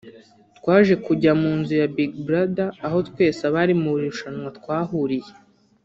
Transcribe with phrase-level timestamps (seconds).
[0.57, 5.31] twaje kujya mu nzu ya Big Brother aho twese abari mu irushanwa twahuriye